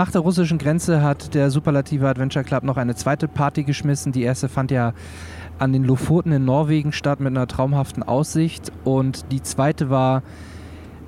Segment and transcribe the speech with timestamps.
[0.00, 4.12] nach der russischen Grenze hat der Superlative Adventure Club noch eine zweite Party geschmissen.
[4.12, 4.94] Die erste fand ja
[5.58, 10.22] an den Lofoten in Norwegen statt mit einer traumhaften Aussicht und die zweite war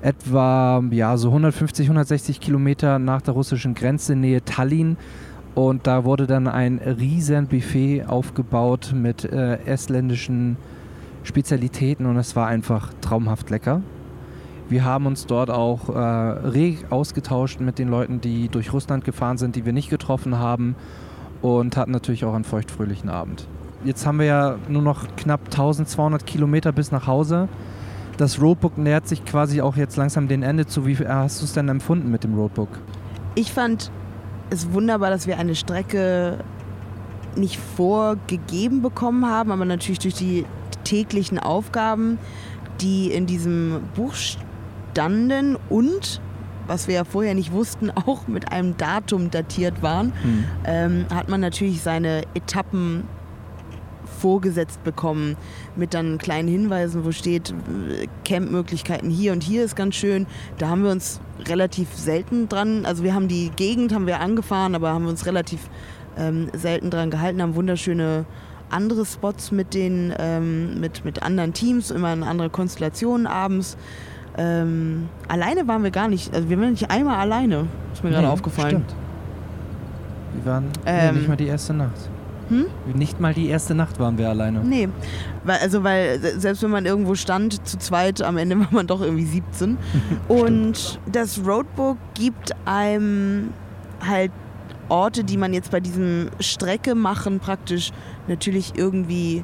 [0.03, 4.97] etwa ja, so 150, 160 Kilometer nach der russischen Grenze, Nähe Tallinn.
[5.55, 10.55] Und da wurde dann ein riesen Buffet aufgebaut mit äh, estländischen
[11.23, 13.81] Spezialitäten und es war einfach traumhaft lecker.
[14.73, 19.37] Wir haben uns dort auch äh, reg ausgetauscht mit den Leuten, die durch Russland gefahren
[19.37, 20.75] sind, die wir nicht getroffen haben
[21.43, 23.47] und hatten natürlich auch einen feuchtfröhlichen Abend.
[23.85, 27.49] Jetzt haben wir ja nur noch knapp 1200 Kilometer bis nach Hause.
[28.17, 30.87] Das Roadbook nähert sich quasi auch jetzt langsam dem Ende zu.
[30.87, 32.69] Wie hast du es denn empfunden mit dem Roadbook?
[33.35, 33.91] Ich fand
[34.49, 36.39] es wunderbar, dass wir eine Strecke
[37.35, 40.47] nicht vorgegeben bekommen haben, aber natürlich durch die
[40.83, 42.17] täglichen Aufgaben,
[42.81, 44.15] die in diesem Buch
[44.93, 46.21] standen und
[46.67, 50.43] was wir ja vorher nicht wussten, auch mit einem Datum datiert waren, hm.
[50.65, 53.03] ähm, hat man natürlich seine Etappen
[54.19, 55.35] vorgesetzt bekommen
[55.75, 57.53] mit dann kleinen Hinweisen, wo steht,
[58.23, 60.27] Campmöglichkeiten hier und hier ist ganz schön.
[60.57, 64.75] Da haben wir uns relativ selten dran, also wir haben die Gegend, haben wir angefahren,
[64.75, 65.59] aber haben wir uns relativ
[66.17, 68.25] ähm, selten dran gehalten, haben wunderschöne
[68.69, 73.77] andere Spots mit den, ähm, mit, mit anderen Teams, immer in andere Konstellationen abends.
[74.37, 78.15] Ähm, alleine waren wir gar nicht, also wir waren nicht einmal alleine, ist mir nee,
[78.15, 78.69] gerade aufgefallen.
[78.69, 78.95] Stimmt.
[80.33, 82.09] Wir waren ähm, nicht mal die erste Nacht.
[82.49, 82.65] Hm?
[82.93, 84.59] Nicht mal die erste Nacht waren wir alleine.
[84.63, 84.89] Nee,
[85.43, 89.01] weil, also weil selbst wenn man irgendwo stand, zu zweit, am Ende war man doch
[89.01, 89.77] irgendwie 17.
[90.27, 93.51] Und das Roadbook gibt einem
[94.05, 94.31] halt
[94.89, 97.91] Orte, die man jetzt bei diesem Strecke machen praktisch
[98.27, 99.43] natürlich irgendwie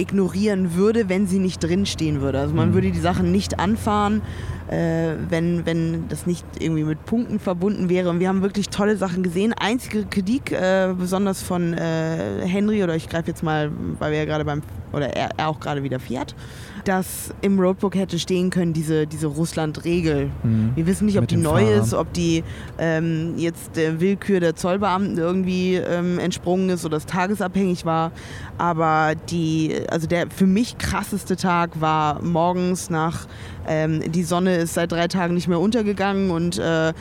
[0.00, 2.40] ignorieren würde, wenn sie nicht drinstehen würde.
[2.40, 2.74] Also man mhm.
[2.74, 4.22] würde die Sachen nicht anfahren,
[4.68, 8.10] äh, wenn, wenn das nicht irgendwie mit Punkten verbunden wäre.
[8.10, 9.52] Und wir haben wirklich tolle Sachen gesehen.
[9.52, 14.24] Einzige Kritik, äh, besonders von äh, Henry, oder ich greife jetzt mal, weil wir ja
[14.24, 14.62] gerade beim,
[14.92, 16.34] oder er, er auch gerade wieder fährt,
[16.84, 20.30] dass im Roadbook hätte stehen können, diese, diese Russland-Regel.
[20.42, 20.72] Mhm.
[20.74, 21.82] Wir wissen nicht, ob Mit die neu Fahrer.
[21.82, 22.42] ist, ob die
[22.78, 28.12] ähm, jetzt der Willkür der Zollbeamten irgendwie ähm, entsprungen ist oder es tagesabhängig war.
[28.58, 33.26] Aber die, also der für mich krasseste Tag war morgens nach,
[33.68, 36.92] ähm, die Sonne ist seit drei Tagen nicht mehr untergegangen und äh,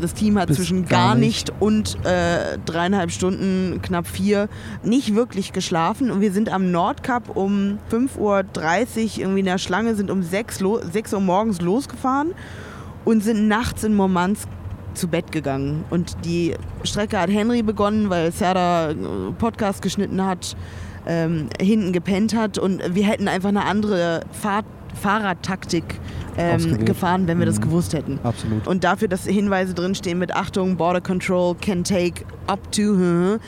[0.00, 4.48] das Team hat Bis zwischen gar nicht, nicht und äh, dreieinhalb Stunden, knapp vier,
[4.82, 6.10] nicht wirklich geschlafen.
[6.10, 8.44] Und wir sind am Nordkap um 5.30 Uhr
[9.18, 10.62] irgendwie in der Schlange, sind um 6,
[10.92, 12.34] 6 Uhr morgens losgefahren
[13.04, 14.48] und sind nachts in Murmansk
[14.94, 15.84] zu Bett gegangen.
[15.90, 16.54] Und die
[16.84, 18.94] Strecke hat Henry begonnen, weil Serda äh,
[19.38, 20.56] Podcast geschnitten hat,
[21.06, 24.66] ähm, hinten gepennt hat und wir hätten einfach eine andere Fahrt
[24.96, 25.84] Fahrradtaktik
[26.38, 27.50] ähm, gefahren, wenn wir mhm.
[27.50, 28.18] das gewusst hätten.
[28.22, 28.66] Absolut.
[28.66, 32.82] Und dafür, dass Hinweise drinstehen mit Achtung, Border Control can take up to,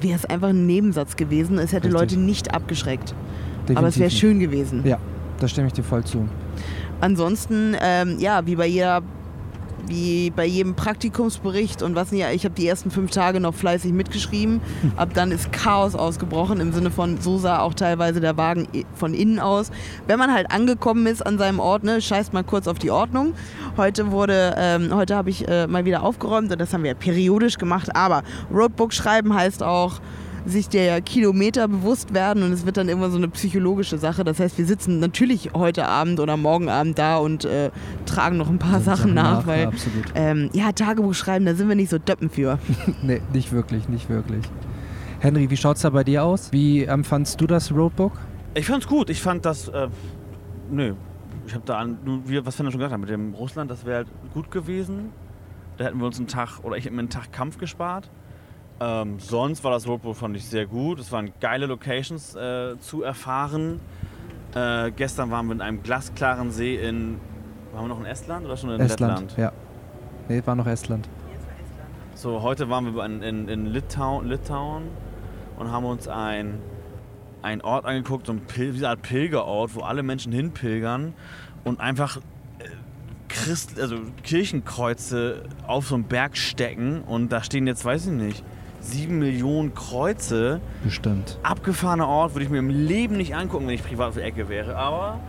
[0.00, 1.58] wäre es einfach ein Nebensatz gewesen.
[1.58, 1.92] Es hätte Richtig.
[1.92, 3.14] Leute nicht abgeschreckt.
[3.62, 3.78] Definitiv.
[3.78, 4.82] Aber es wäre schön gewesen.
[4.84, 4.98] Ja,
[5.40, 6.28] da stimme ich dir voll zu.
[7.00, 9.02] Ansonsten, ähm, ja, wie bei jeder
[9.86, 13.92] wie bei jedem Praktikumsbericht und was nicht, ich habe die ersten fünf Tage noch fleißig
[13.92, 14.60] mitgeschrieben.
[14.96, 19.14] Ab dann ist Chaos ausgebrochen im Sinne von, so sah auch teilweise der Wagen von
[19.14, 19.70] innen aus.
[20.06, 23.34] Wenn man halt angekommen ist an seinem Ort, ne, scheißt mal kurz auf die Ordnung.
[23.76, 27.58] Heute wurde, ähm, heute habe ich äh, mal wieder aufgeräumt und das haben wir periodisch
[27.58, 30.00] gemacht, aber Roadbook schreiben heißt auch,
[30.46, 34.24] sich der Kilometer bewusst werden und es wird dann immer so eine psychologische Sache.
[34.24, 37.70] Das heißt, wir sitzen natürlich heute Abend oder morgen Abend da und äh,
[38.06, 39.70] tragen noch ein paar Sachen, Sachen nach, nach, weil ja,
[40.14, 42.58] ähm, ja, Tagebuch schreiben, da sind wir nicht so döppen für.
[43.02, 44.44] nee, nicht wirklich, nicht wirklich.
[45.18, 46.52] Henry, wie schaut es da bei dir aus?
[46.52, 48.12] Wie empfandst du das Roadbook?
[48.54, 49.10] Ich fand's gut.
[49.10, 49.88] Ich fand das, äh,
[50.70, 50.94] nö,
[51.46, 53.98] ich habe da an, wie, was Fender schon gesagt hat, mit dem Russland, das wäre
[53.98, 55.12] halt gut gewesen.
[55.76, 58.10] Da hätten wir uns einen Tag, oder ich hätte mir einen Tag Kampf gespart.
[58.78, 60.98] Ähm, sonst war das Roadbook, fand ich sehr gut.
[60.98, 63.80] Es waren geile Locations äh, zu erfahren.
[64.54, 67.18] Äh, gestern waren wir in einem glasklaren See in.
[67.72, 69.36] Waren wir noch in Estland oder schon in Estland, Lettland?
[69.38, 69.52] Ja.
[70.28, 71.08] Nee, war noch Estland.
[72.14, 74.84] So, heute waren wir in, in, in Litauen, Litauen
[75.58, 76.58] und haben uns ein,
[77.42, 81.12] einen Ort angeguckt, so ein Pil wie eine Art Pilgerort, wo alle Menschen hinpilgern
[81.64, 82.18] und einfach
[83.28, 88.44] Christ, also Kirchenkreuze auf so einen Berg stecken und da stehen jetzt, weiß ich nicht,
[88.86, 90.60] sieben Millionen Kreuze.
[90.84, 91.38] Bestimmt.
[91.42, 94.48] Abgefahrener Ort, würde ich mir im Leben nicht angucken, wenn ich privat auf der Ecke
[94.48, 94.76] wäre.
[94.76, 95.20] Aber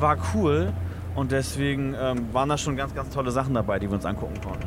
[0.00, 0.72] war cool
[1.14, 4.40] und deswegen ähm, waren da schon ganz, ganz tolle Sachen dabei, die wir uns angucken
[4.42, 4.66] konnten.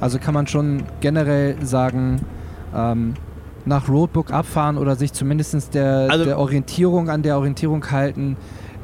[0.00, 2.20] Also kann man schon generell sagen,
[2.74, 3.14] ähm,
[3.64, 8.36] nach Roadbook abfahren oder sich zumindest der, also, der Orientierung an der Orientierung halten,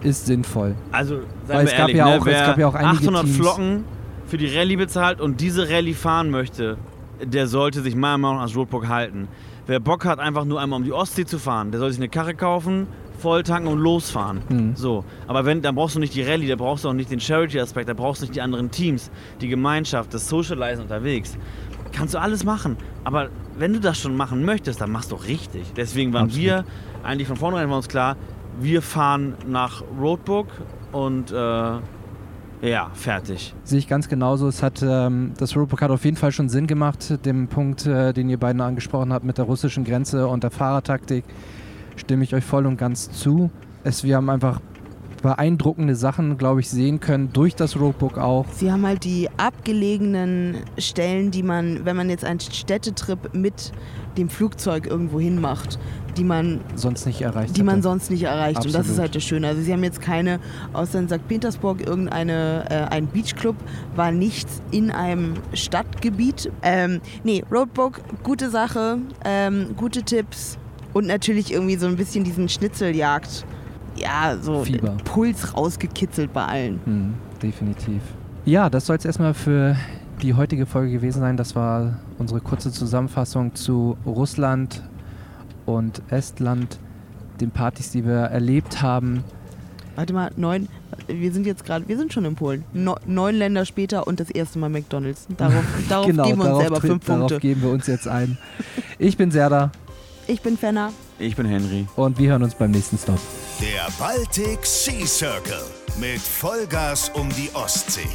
[0.02, 0.74] ist sinnvoll.
[0.92, 3.36] Also, Weil es, ehrlich, gab ja ne, auch, es gab ja auch einige 800 Teams.
[3.36, 3.84] Flocken
[4.26, 6.78] für die Rallye bezahlt und diese Rallye fahren möchte,
[7.24, 9.28] der sollte sich meiner Meinung nach ans Roadbook halten.
[9.66, 12.08] Wer Bock hat, einfach nur einmal um die Ostsee zu fahren, der soll sich eine
[12.08, 12.86] Karre kaufen,
[13.20, 14.40] volltanken und losfahren.
[14.48, 14.76] Mhm.
[14.76, 15.04] So.
[15.28, 17.88] Aber wenn, dann brauchst du nicht die Rallye, da brauchst du auch nicht den Charity-Aspekt,
[17.88, 21.36] da brauchst du nicht die anderen Teams, die Gemeinschaft, das Socializen unterwegs.
[21.92, 22.76] Kannst du alles machen.
[23.04, 23.28] Aber
[23.58, 25.72] wenn du das schon machen möchtest, dann machst du richtig.
[25.76, 26.44] Deswegen waren Absolut.
[26.44, 26.64] wir,
[27.02, 28.16] eigentlich von vornherein war uns klar,
[28.60, 30.48] wir fahren nach Roadbook
[30.92, 31.78] und äh,
[32.62, 33.54] ja, fertig.
[33.64, 34.46] Sehe ich ganz genauso.
[34.48, 37.24] Es hat ähm, das hat auf jeden Fall schon Sinn gemacht.
[37.24, 41.24] Dem Punkt, äh, den ihr beiden angesprochen habt mit der russischen Grenze und der Fahrertaktik,
[41.96, 43.50] stimme ich euch voll und ganz zu.
[43.82, 44.60] Es, wir haben einfach
[45.22, 48.46] beeindruckende Sachen, glaube ich, sehen können durch das Roadbook auch.
[48.54, 53.72] Sie haben halt die abgelegenen Stellen, die man, wenn man jetzt einen Städtetrip mit
[54.16, 55.78] dem Flugzeug irgendwo hin macht,
[56.16, 57.56] die man, Sonst nicht erreicht.
[57.56, 57.84] die man hätte.
[57.84, 58.58] sonst nicht erreicht.
[58.58, 58.94] Und das Absolut.
[58.96, 59.46] ist halt das Schöne.
[59.48, 60.40] Also sie haben jetzt keine,
[60.72, 61.26] außer in St.
[61.28, 63.56] Petersburg, irgendeine, äh, ein Beachclub,
[63.94, 66.50] war nichts in einem Stadtgebiet.
[66.62, 70.58] Ähm, nee, Roadbook, gute Sache, ähm, gute Tipps
[70.92, 73.44] und natürlich irgendwie so ein bisschen diesen Schnitzeljagd.
[73.96, 74.96] Ja, so Fieber.
[75.04, 76.80] Puls rausgekitzelt bei allen.
[76.84, 78.00] Hm, definitiv.
[78.44, 79.76] Ja, das soll es erstmal für
[80.22, 81.36] die heutige Folge gewesen sein.
[81.36, 84.82] Das war unsere kurze Zusammenfassung zu Russland
[85.66, 86.78] und Estland,
[87.40, 89.24] den Partys, die wir erlebt haben.
[89.96, 90.68] Warte mal, neun.
[91.06, 92.64] Wir sind jetzt gerade, wir sind schon in Polen.
[92.72, 95.26] No, neun Länder später und das erste Mal McDonalds.
[95.36, 97.40] Darauf, darauf geben wir uns darauf, selber fünf darauf Punkte.
[97.40, 98.38] geben wir uns jetzt ein.
[98.98, 99.70] Ich bin Serda
[100.26, 100.92] Ich bin Fenner.
[101.18, 101.86] Ich bin Henry.
[101.96, 103.18] und wir hören uns beim nächsten Stop.
[103.60, 105.66] Der Baltic Sea Circle
[105.98, 108.08] mit Vollgas um die Ostsee.